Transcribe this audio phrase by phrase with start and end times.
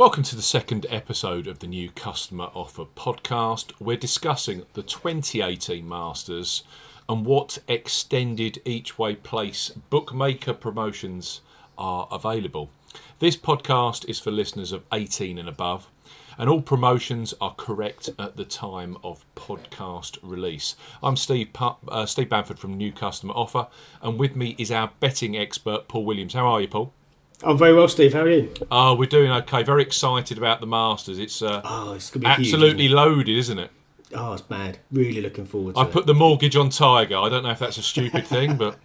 [0.00, 3.72] Welcome to the second episode of the new Customer Offer podcast.
[3.78, 6.62] We're discussing the 2018 Masters
[7.06, 11.42] and what extended each way place bookmaker promotions
[11.76, 12.70] are available.
[13.18, 15.90] This podcast is for listeners of 18 and above,
[16.38, 20.76] and all promotions are correct at the time of podcast release.
[21.02, 21.50] I'm Steve,
[21.88, 23.66] uh, Steve Bamford from New Customer Offer,
[24.00, 26.32] and with me is our betting expert, Paul Williams.
[26.32, 26.94] How are you, Paul?
[27.42, 28.12] I'm very well, Steve.
[28.12, 28.52] How are you?
[28.70, 29.62] Oh, we're doing okay.
[29.62, 31.18] Very excited about the Masters.
[31.18, 33.62] It's uh, Oh, it's gonna be absolutely Huge, loaded, isn't it?
[33.62, 34.18] isn't it?
[34.18, 34.78] oh, it's mad.
[34.92, 35.92] Really looking forward to I it.
[35.92, 37.16] put the mortgage on Tiger.
[37.16, 38.76] I don't know if that's a stupid thing, but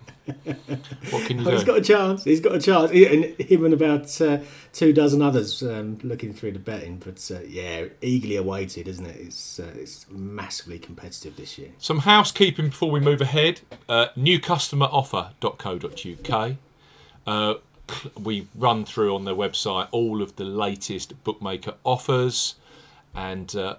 [1.11, 1.65] what can you Oh, he's do?
[1.65, 2.23] got a chance.
[2.23, 2.91] He's got a chance.
[2.91, 4.37] He- And him and about uh,
[4.71, 7.01] two dozen others um, looking through the betting.
[7.03, 9.17] But uh, yeah, eagerly awaited, isn't it?
[9.19, 11.71] It's uh, it's massively competitive this year.
[11.79, 13.59] Some housekeeping before we move ahead.
[13.89, 16.55] Uh, newcustomeroffer.co.uk.
[17.27, 17.53] Uh,
[18.21, 22.55] we run through on their website all of the latest bookmaker offers
[23.13, 23.75] and uh,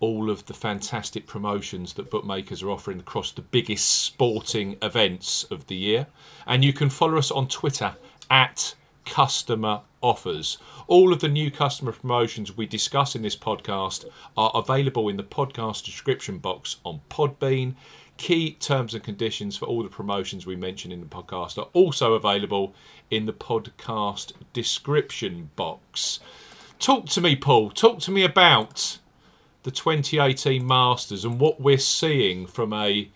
[0.00, 5.66] all of the fantastic promotions that bookmakers are offering across the biggest sporting events of
[5.66, 6.06] the year.
[6.46, 7.94] And you can follow us on Twitter
[8.30, 8.74] at
[9.04, 10.58] customer offers.
[10.86, 14.04] All of the new customer promotions we discuss in this podcast
[14.36, 17.74] are available in the podcast description box on Podbean.
[18.18, 22.14] Key terms and conditions for all the promotions we mention in the podcast are also
[22.14, 22.74] available
[23.10, 26.20] in the podcast description box.
[26.78, 27.70] Talk to me, Paul.
[27.70, 28.98] Talk to me about
[29.62, 33.08] the 2018 Masters and what we're seeing from a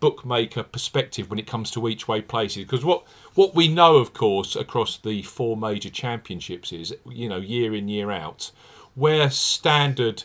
[0.00, 4.14] bookmaker perspective when it comes to each way places because what what we know of
[4.14, 8.52] course across the four major championships is you know year in year out
[8.94, 10.22] where standard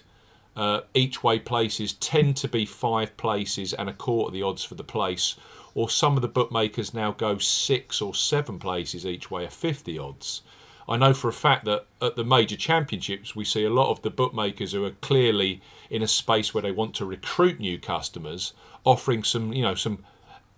[0.55, 4.75] uh, each way places tend to be five places and a quarter the odds for
[4.75, 5.35] the place
[5.75, 9.97] or some of the bookmakers now go six or seven places each way are 50
[9.97, 10.41] odds
[10.87, 14.01] I know for a fact that at the major championships, we see a lot of
[14.01, 18.53] the bookmakers who are clearly in a space where they want to recruit new customers,
[18.83, 20.03] offering some, you know, some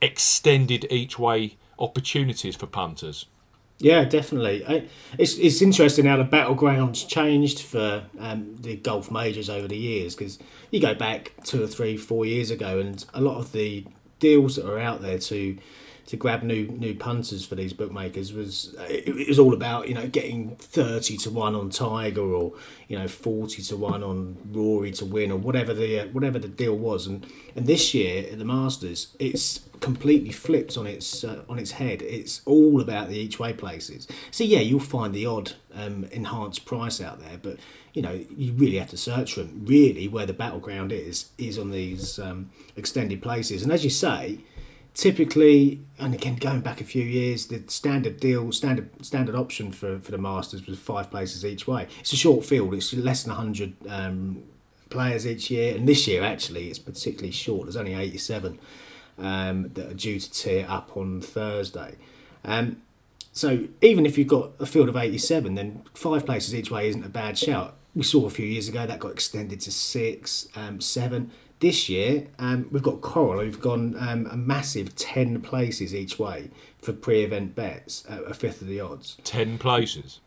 [0.02, 3.28] extended each way opportunities for punters.
[3.78, 4.90] Yeah, definitely.
[5.18, 10.16] It's it's interesting how the battlegrounds changed for um, the golf majors over the years
[10.16, 10.40] because
[10.72, 13.86] you go back two or three, four years ago, and a lot of the
[14.20, 15.58] deals that are out there to
[16.08, 19.94] to grab new new punters for these bookmakers was it, it was all about you
[19.94, 22.54] know getting thirty to one on Tiger or
[22.88, 26.48] you know forty to one on Rory to win or whatever the uh, whatever the
[26.48, 31.44] deal was, and and this year at the Masters it's completely flipped on its uh,
[31.50, 32.02] on its head.
[32.02, 34.08] It's all about the each way places.
[34.32, 37.58] So yeah, you'll find the odd um, enhanced price out there, but
[37.94, 39.64] you know you really have to search for them.
[39.66, 44.40] Really, where the battleground is is on these um, extended places, and as you say,
[44.96, 50.00] typically, and again going back a few years, the standard deal, standard standard option for
[50.00, 51.88] for the Masters was five places each way.
[52.00, 52.74] It's a short field.
[52.74, 53.76] It's less than hundred.
[53.88, 54.44] Um,
[54.88, 58.60] players each year and this year actually it's particularly short there's only 87
[59.18, 61.96] um, that are due to tear up on Thursday.
[62.44, 62.82] Um,
[63.32, 67.04] so even if you've got a field of 87, then five places each way isn't
[67.04, 67.76] a bad shout.
[67.94, 71.32] We saw a few years ago that got extended to six, um, seven.
[71.66, 76.52] This year, um, we've got Coral who've gone um, a massive 10 places each way
[76.80, 79.18] for pre event bets a fifth of the odds.
[79.24, 80.20] 10 places.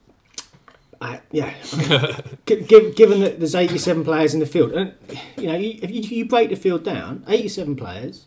[1.00, 4.94] Uh, yeah, I mean, given, given that there's 87 players in the field, and
[5.37, 8.27] you know, you, if you, you break the field down, 87 players,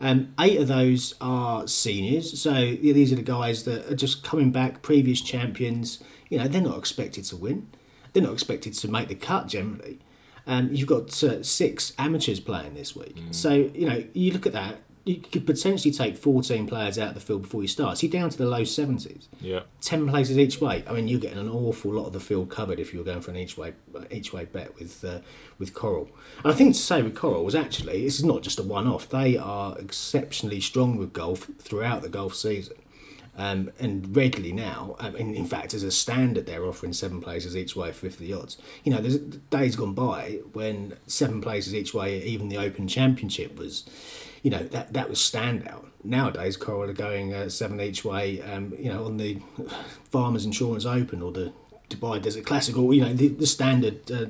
[0.00, 2.40] um, eight of those are seniors.
[2.40, 6.02] So yeah, these are the guys that are just coming back, previous champions.
[6.28, 7.68] You know, they're not expected to win.
[8.12, 10.00] They're not expected to make the cut generally.
[10.48, 13.16] Um, you've got uh, six amateurs playing this week.
[13.30, 14.80] So you know, you look at that.
[15.04, 17.96] You could potentially take 14 players out of the field before you start.
[17.96, 19.28] So you're down to the low 70s.
[19.40, 19.60] Yeah.
[19.80, 20.84] 10 places each way.
[20.86, 23.22] I mean, you're getting an awful lot of the field covered if you were going
[23.22, 23.72] for an each way
[24.10, 25.20] each way bet with uh,
[25.58, 26.10] with Coral.
[26.44, 28.86] And I think to say with Coral was actually this is not just a one
[28.86, 29.08] off.
[29.08, 32.76] They are exceptionally strong with golf throughout the golf season.
[33.38, 37.56] Um, and regularly now, um, in, in fact, as a standard, they're offering seven places
[37.56, 38.58] each way for 50 odds.
[38.82, 43.56] You know, there's days gone by when seven places each way, even the Open Championship
[43.56, 43.88] was,
[44.42, 45.86] you know, that that was standout.
[46.02, 49.38] Nowadays, Coral are going uh, seven each way, um, you know, on the
[50.10, 51.52] Farmers Insurance Open or the
[51.90, 54.26] Dubai Desert Classic, or you know, the, the standard uh,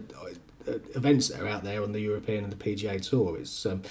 [0.69, 3.39] uh, events that are out there on the European and the PGA Tour.
[3.39, 3.83] It's um,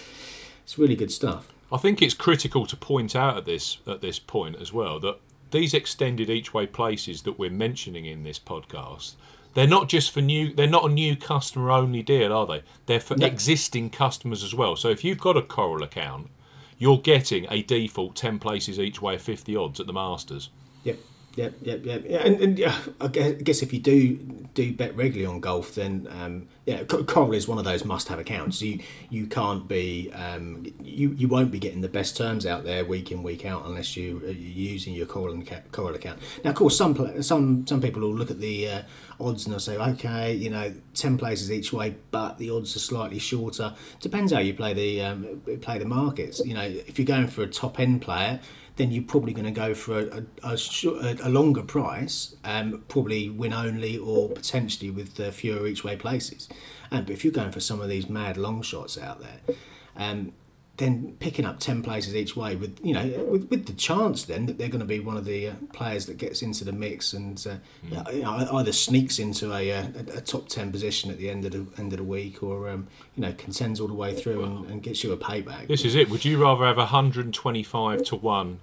[0.63, 1.51] it's really good stuff.
[1.71, 5.17] I think it's critical to point out at this at this point as well that
[5.51, 9.13] these extended each way places that we're mentioning in this podcast,
[9.53, 10.53] they're not just for new.
[10.53, 12.63] They're not a new customer only deal, are they?
[12.85, 13.25] They're for No.
[13.27, 14.75] existing customers as well.
[14.75, 16.29] So if you've got a Coral account,
[16.77, 20.49] you're getting a default ten places each way, fifty odds at the Masters.
[20.83, 20.97] Yep.
[21.37, 22.03] Yep, yep, yep.
[22.09, 24.15] Yeah, and, and yeah, I guess, I guess if you do
[24.55, 28.59] do bet regularly on golf, then um, yeah, Coral is one of those must-have accounts.
[28.63, 28.79] You
[29.11, 33.11] you can't be um, you you won't be getting the best terms out there week
[33.11, 35.39] in week out unless you are using your Coral
[35.71, 36.17] Coral account.
[36.43, 38.81] Now, of course, some some some people will look at the uh,
[39.19, 42.79] odds and they'll say, okay, you know, ten places each way, but the odds are
[42.79, 43.75] slightly shorter.
[44.01, 46.41] Depends how you play the um, play the markets.
[46.43, 48.39] You know, if you're going for a top end player
[48.77, 53.29] then you're probably going to go for a, a, a, a longer price, um, probably
[53.29, 56.47] win only or potentially with uh, fewer each way places.
[56.91, 59.55] Um, but if you're going for some of these mad long shots out there,
[59.97, 60.31] um,
[60.77, 64.45] then picking up 10 places each way with you know with, with the chance then
[64.45, 67.13] that they're going to be one of the uh, players that gets into the mix
[67.13, 67.55] and uh,
[67.89, 68.13] mm.
[68.13, 71.45] you know, either sneaks into a, uh, a, a, top 10 position at the end
[71.45, 74.43] of the end of the week or um, you know contends all the way through
[74.43, 78.15] and, and, gets you a payback this is it would you rather have 125 to
[78.15, 78.59] 1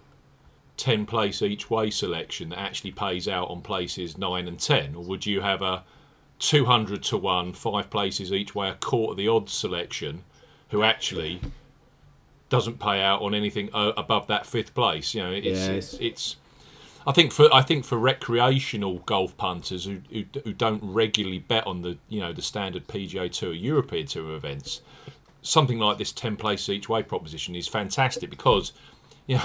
[0.76, 5.05] 10 place each way selection that actually pays out on places 9 and 10 or
[5.05, 5.85] would you have a
[6.41, 10.25] 200 to 1 5 places each way a quarter of the odds selection
[10.71, 11.41] who actually
[12.49, 15.15] doesn't pay out on anything uh, above that fifth place?
[15.15, 16.37] You know it's, it's, it's
[17.06, 21.67] I think for I think for recreational golf punters who, who, who don't regularly bet
[21.67, 24.81] on the you know the standard PGA Tour or European Tour events,
[25.43, 28.73] something like this ten place each way proposition is fantastic because
[29.26, 29.44] you know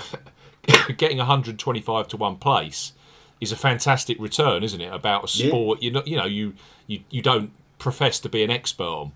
[0.97, 2.93] getting 125 to one place
[3.41, 4.93] is a fantastic return, isn't it?
[4.93, 5.85] About a sport yeah.
[5.85, 6.53] you know, you know, you,
[6.87, 9.11] you you don't profess to be an expert on.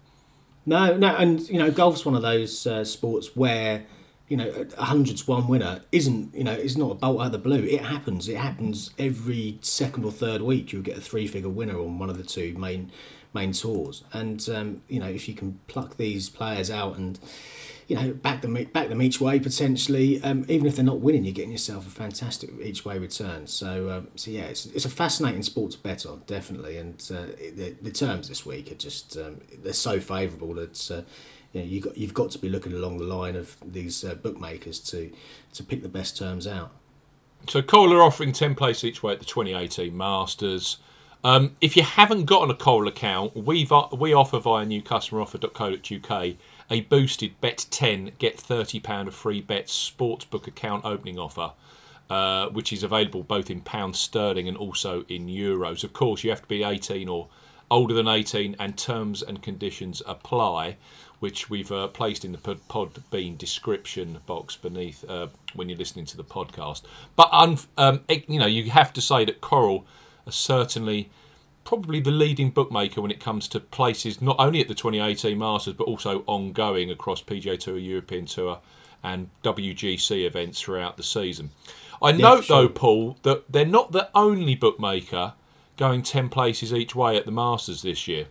[0.65, 3.85] No, no, and you know, golf's one of those uh, sports where
[4.29, 7.25] you know a hundred to one winner isn't you know it's not a bolt out
[7.27, 7.63] of the blue.
[7.63, 8.29] It happens.
[8.29, 10.71] It happens every second or third week.
[10.71, 12.91] You'll get a three figure winner on one of the two main
[13.33, 17.19] main tours, and um, you know if you can pluck these players out and
[17.87, 20.21] you know, back them back them each way potentially.
[20.23, 23.47] Um, even if they're not winning, you're getting yourself a fantastic each way return.
[23.47, 26.77] So, um, so yeah, it's, it's a fascinating sport to bet on, definitely.
[26.77, 31.01] And uh, the, the terms this week are just um, they're so favourable that uh,
[31.53, 34.15] you know, you got you've got to be looking along the line of these uh,
[34.15, 35.11] bookmakers to
[35.53, 36.71] to pick the best terms out.
[37.49, 40.77] So, Coral are offering ten place each way at the 2018 Masters.
[41.25, 46.35] Um, if you haven't got a Coral account, we we offer via newcustomeroffer.co.uk
[46.69, 51.51] a boosted bet 10 get 30 pound of free bets sportsbook account opening offer
[52.09, 55.83] uh, which is available both in pounds sterling and also in euros.
[55.83, 57.27] Of course you have to be 18 or
[57.71, 60.77] older than 18 and terms and conditions apply
[61.19, 66.05] which we've uh, placed in the pod podbean description box beneath uh, when you're listening
[66.05, 66.81] to the podcast.
[67.15, 67.29] But
[67.77, 69.85] um, you know you have to say that coral
[70.29, 71.09] certainly
[71.63, 75.73] probably the leading bookmaker when it comes to places not only at the 2018 Masters
[75.73, 78.59] but also ongoing across PGA Tour, European Tour,
[79.03, 81.51] and WGC events throughout the season.
[82.01, 82.63] I yeah, note sure.
[82.63, 85.33] though, Paul, that they're not the only bookmaker
[85.77, 88.27] going 10 places each way at the Masters this year.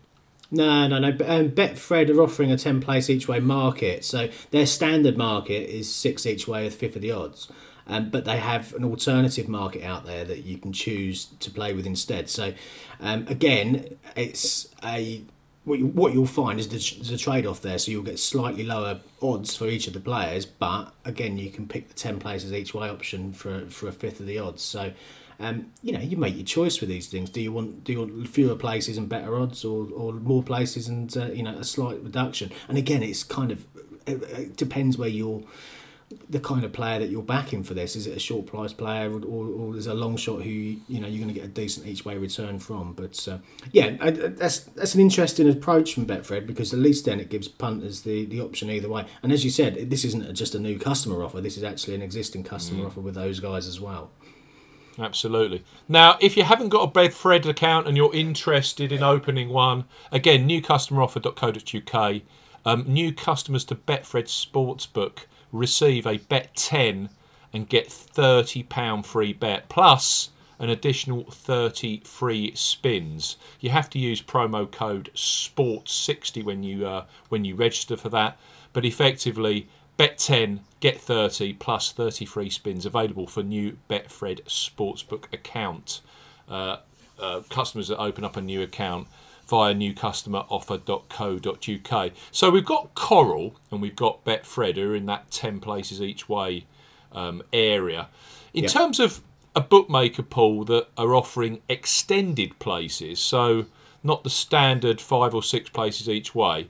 [0.51, 1.09] No, no, no.
[1.09, 4.05] Um, Betfred are offering a 10 place each way market.
[4.05, 7.51] So their standard market is six each way with fifth of the odds.
[7.87, 11.75] Um, but they have an alternative market out there that you can choose to play
[11.75, 12.31] with instead.
[12.31, 12.55] So,
[13.01, 15.25] um, again, it's a
[15.65, 19.55] what you'll find is there's a trade off there, so you'll get slightly lower odds
[19.55, 22.89] for each of the players, but again, you can pick the 10 places each way
[22.91, 24.61] option for, for a fifth of the odds.
[24.61, 24.93] So,
[25.39, 27.31] um, you know, you make your choice with these things.
[27.31, 30.89] Do you want do you want fewer places and better odds, or, or more places
[30.89, 32.53] and uh, you know a slight reduction?
[32.69, 33.65] And again, it's kind of
[34.07, 35.43] it depends where you're
[36.29, 37.97] the kind of player that you're backing for this?
[37.97, 41.01] Is it a short price player, or, or, is it a long shot who you
[41.01, 42.93] know you're going to get a decent each way return from?
[42.93, 43.39] But uh,
[43.73, 47.49] yeah, I, that's that's an interesting approach from Betfred because at least then it gives
[47.49, 49.07] punters the, the option either way.
[49.23, 51.41] And as you said, this isn't just a new customer offer.
[51.41, 52.87] This is actually an existing customer mm.
[52.87, 54.11] offer with those guys as well.
[54.99, 55.65] Absolutely.
[55.89, 60.49] Now, if you haven't got a Betfred account and you're interested in opening one, again,
[60.49, 62.23] newcustomeroffer.co.uk.
[62.65, 67.11] Um, new customers to Betfred Sportsbook receive a bet 10
[67.53, 73.37] and get £30 free bet plus an additional 30 free spins.
[73.61, 78.39] You have to use promo code SPORTS60 when you uh, when you register for that,
[78.73, 85.25] but effectively bet 10 get 30 plus 30 free spins available for new Betfred Sportsbook
[85.33, 86.01] account.
[86.49, 86.79] Uh,
[87.19, 89.09] uh, customers that open up a new account
[89.47, 92.13] via newcustomeroffer.co.uk.
[92.31, 96.29] So we've got Coral and we've got Betfred who are in that 10 places each
[96.29, 96.65] way
[97.13, 98.09] um, area.
[98.55, 99.23] In terms of
[99.55, 103.67] a bookmaker pool that are offering extended places, so
[104.03, 106.69] not the standard five or six places each way,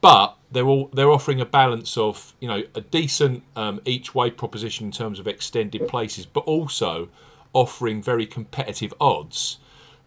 [0.00, 4.30] but they're all they're offering a balance of you know a decent um, each way
[4.30, 7.08] proposition in terms of extended places, but also
[7.52, 9.58] offering very competitive odds.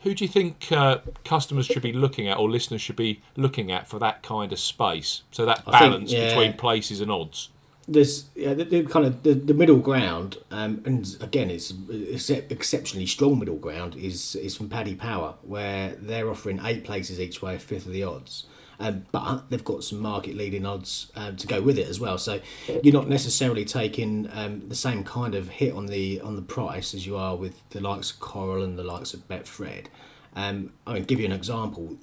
[0.02, 3.72] Who do you think uh, customers should be looking at, or listeners should be looking
[3.72, 5.24] at for that kind of space?
[5.32, 6.28] So that I think, balance yeah.
[6.28, 7.50] between places and odds.
[7.88, 12.30] there's yeah, the, the kind of the, the middle ground, um, and again, it's, it's
[12.30, 17.42] exceptionally strong middle ground is is from Paddy Power, where they're offering eight places each
[17.42, 18.46] way, a fifth of the odds.
[18.80, 22.18] Um, but they've got some market leading odds um, to go with it as well.
[22.18, 22.42] So
[22.84, 26.94] you're not necessarily taking um, the same kind of hit on the on the price
[26.94, 29.86] as you are with the likes of Coral and the likes of Betfred.
[30.36, 31.98] Um, I mean, give you an example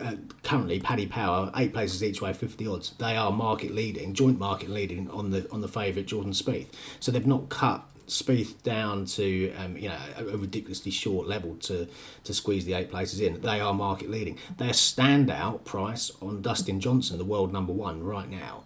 [0.00, 2.92] uh, currently Paddy Power eight places each way, fifty odds.
[2.98, 6.66] They are market leading, joint market leading on the on the favourite Jordan Spieth.
[7.00, 11.54] So they've not cut Spieth down to um, you know a, a ridiculously short level
[11.56, 11.88] to
[12.24, 13.40] to squeeze the eight places in.
[13.40, 14.36] They are market leading.
[14.58, 18.64] Their standout price on Dustin Johnson, the world number one right now.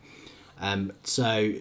[0.61, 1.55] Um, so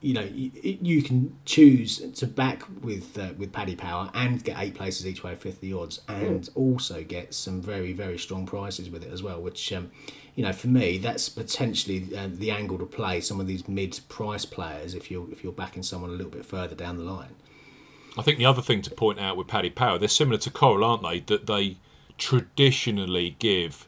[0.00, 4.56] you know you, you can choose to back with uh, with Paddy Power and get
[4.58, 9.02] eight places each way, fifty odds, and also get some very very strong prices with
[9.02, 9.40] it as well.
[9.40, 9.90] Which um,
[10.36, 13.98] you know for me that's potentially uh, the angle to play some of these mid
[14.08, 17.34] price players if you're if you're backing someone a little bit further down the line.
[18.18, 20.84] I think the other thing to point out with Paddy Power, they're similar to Coral,
[20.84, 21.20] aren't they?
[21.20, 21.76] That they
[22.16, 23.86] traditionally give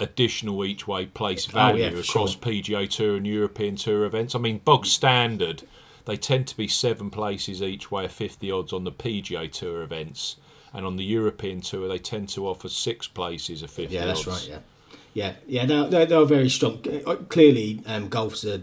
[0.00, 2.40] additional each way place value Oh, yeah, across sure.
[2.40, 4.34] PGA Tour and European Tour events.
[4.36, 5.64] I mean, bog standard,
[6.04, 10.36] they tend to be seven places each way, 50 odds on the PGA Tour events.
[10.72, 14.20] And on the European Tour, they tend to offer six places of 50 Yeah, that's
[14.28, 14.48] odds.
[14.48, 14.48] right.
[14.50, 14.58] Yeah.
[15.14, 16.84] Yeah, yeah, they're, they're, they're very strong.
[17.06, 18.62] Uh, Clearly, um, golf's a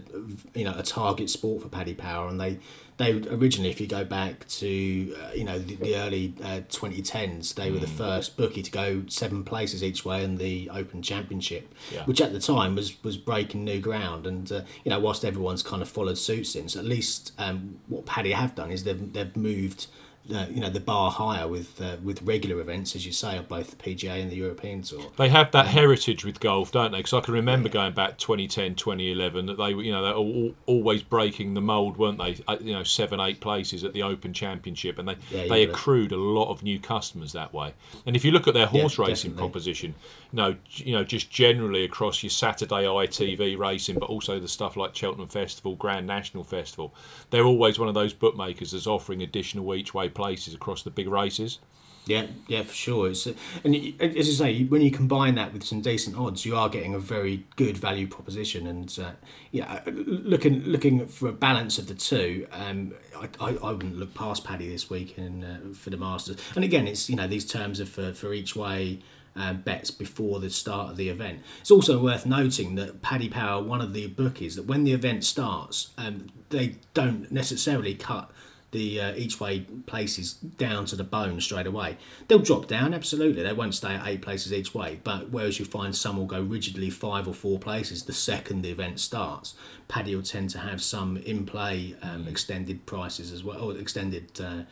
[0.54, 2.58] you know a target sport for Paddy Power, and they
[2.98, 7.54] they originally, if you go back to uh, you know the, the early uh, 2010s,
[7.54, 11.74] they were the first bookie to go seven places each way in the Open Championship,
[11.92, 12.04] Yeah.
[12.04, 14.26] which at the time was was breaking new ground.
[14.26, 18.06] And uh, you know, whilst everyone's kind of followed suit since, at least um, what
[18.06, 19.88] Paddy have done is they've they've moved.
[20.34, 23.48] Uh, you know the bar higher with uh, with regular events, as you say, of
[23.48, 25.12] both the PGA and the European Tour.
[25.16, 26.98] They have that heritage with golf, don't they?
[26.98, 30.54] Because I can remember going back 2010, 2011, that they were, you know, they're all,
[30.66, 32.38] always breaking the mould, weren't they?
[32.60, 36.16] You know, seven, eight places at the Open Championship, and they Yeah, they accrued a
[36.16, 37.72] lot of new customers that way.
[38.04, 39.38] And if you look at their horse racing definitely.
[39.38, 39.94] proposition,
[40.32, 44.76] you know, you know, just generally across your Saturday ITV racing, but also the stuff
[44.76, 46.92] like Cheltenham Festival, Grand National Festival,
[47.30, 51.08] they're always one of those bookmakers that's offering additional each way places across the big
[51.08, 51.60] races.
[52.06, 53.10] Yeah, yeah, for sure.
[53.10, 56.68] It's, and as you say, when you combine that with some decent odds, you are
[56.68, 58.68] getting a very good value proposition.
[58.68, 59.10] And uh,
[59.50, 64.14] yeah, looking looking for a balance of the two, um, I, I, I wouldn't look
[64.14, 66.38] past Paddy this week in, uh, for the Masters.
[66.54, 69.00] And again, it's you know these terms are for, for each way.
[69.38, 71.42] Um, bets before the start of the event.
[71.60, 75.24] It's also worth noting that Paddy Power, one of the bookies, that when the event
[75.24, 78.30] starts, um, they don't necessarily cut
[78.72, 81.96] the uh, each way places down to the bone straight away.
[82.28, 83.42] They'll drop down, absolutely.
[83.42, 85.00] They won't stay at eight places each way.
[85.02, 88.70] But whereas you find some will go rigidly five or four places the second the
[88.70, 89.54] event starts,
[89.88, 94.40] Paddy will tend to have some in play um, extended prices as well, or extended
[94.40, 94.62] uh,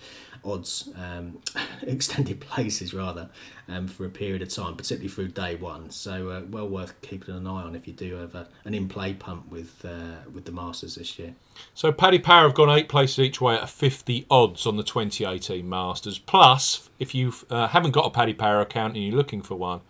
[0.44, 1.38] odds, um,
[1.82, 3.28] extended places rather,
[3.68, 5.90] um, for a period of time, particularly through day one.
[5.90, 8.88] So uh, well worth keeping an eye on if you do have a, an in
[8.88, 11.34] play pump with uh, with the Masters this year.
[11.74, 15.68] So Paddy Power have gone eight places each way at 50 odds on the 2018
[15.68, 16.18] Masters.
[16.18, 19.80] Plus, if you uh, haven't got a Paddy Power account and you're looking for one,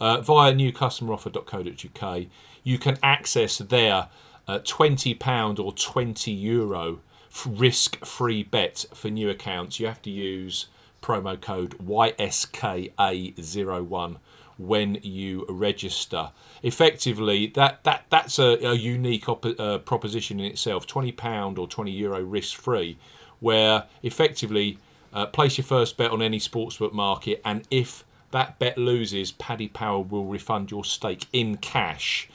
[0.00, 2.26] uh, via newcustomeroffer.co.uk,
[2.62, 4.08] you can access their
[4.48, 7.00] uh, £20 or 20 euro
[7.30, 9.80] f- risk-free bet for new accounts.
[9.80, 10.66] You have to use
[11.02, 14.16] promo code YSKA01
[14.58, 16.30] when you register.
[16.62, 20.86] Effectively, that, that that's a, a unique op- uh, proposition in itself.
[20.86, 22.98] Twenty pound or twenty euro risk free,
[23.40, 24.76] where effectively
[25.14, 29.68] uh, place your first bet on any sportsbook market, and if that bet loses, Paddy
[29.68, 32.28] Power will refund your stake in cash.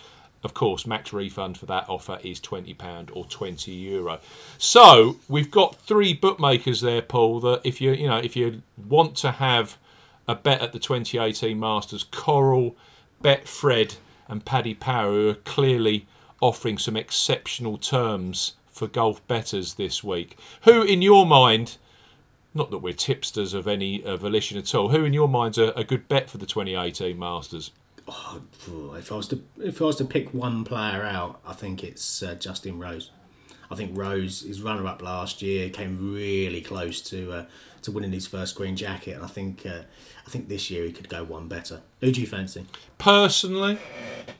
[0.45, 4.19] Of course, max refund for that offer is twenty pound or twenty euro.
[4.59, 7.39] So we've got three bookmakers there, Paul.
[7.39, 9.79] That if you you know if you want to have
[10.27, 12.75] a bet at the 2018 Masters, Coral,
[13.23, 13.95] Betfred,
[14.27, 16.05] and Paddy Power, who are clearly
[16.41, 20.37] offering some exceptional terms for golf betters this week.
[20.61, 21.77] Who, in your mind,
[22.53, 25.69] not that we're tipsters of any uh, volition at all, who, in your mind's a,
[25.69, 27.71] a good bet for the 2018 Masters?
[28.07, 28.41] Oh,
[28.97, 32.21] if I was to if I was to pick one player out, I think it's
[32.21, 33.11] uh, Justin Rose.
[33.71, 37.45] I think Rose, his runner up last year, came really close to uh,
[37.81, 39.81] to winning his first green jacket, and I think uh,
[40.25, 41.81] I think this year he could go one better.
[42.01, 42.65] Who do you fancy?
[42.99, 43.79] Personally,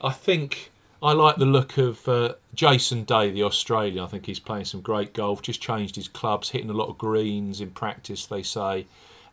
[0.00, 0.70] I think
[1.02, 3.98] I like the look of uh, Jason Day, the Australian.
[3.98, 5.42] I think he's playing some great golf.
[5.42, 8.86] Just changed his clubs, hitting a lot of greens in practice, they say.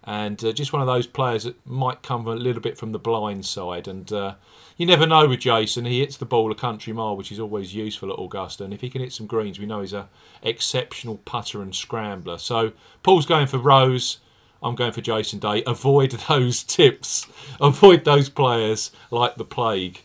[0.05, 2.99] And uh, just one of those players that might come a little bit from the
[2.99, 3.87] blind side.
[3.87, 4.35] And uh,
[4.75, 5.85] you never know with Jason.
[5.85, 8.63] He hits the ball a country mile, which is always useful at Augusta.
[8.63, 10.09] And if he can hit some greens, we know he's a
[10.41, 12.37] exceptional putter and scrambler.
[12.37, 14.17] So Paul's going for Rose.
[14.61, 15.63] I'm going for Jason Day.
[15.65, 17.27] Avoid those tips.
[17.61, 20.01] Avoid those players like the plague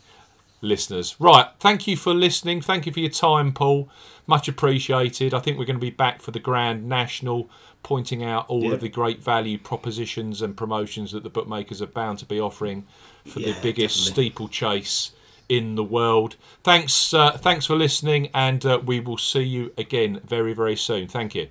[0.61, 1.17] listeners.
[1.19, 2.61] Right, thank you for listening.
[2.61, 3.89] Thank you for your time, Paul.
[4.27, 5.33] Much appreciated.
[5.35, 7.49] I think we're going to be back for the Grand National,
[7.83, 8.73] pointing out all Yeah.
[8.73, 12.87] of the great value propositions and promotions that the bookmakers are bound to be offering
[13.27, 14.25] for Yeah, the biggest definitely.
[14.25, 15.13] steeplechase
[15.49, 16.37] in the world.
[16.63, 21.09] Thanks, uh, thanks for listening, and uh, we will see you again very, very soon.
[21.09, 21.49] Thank you.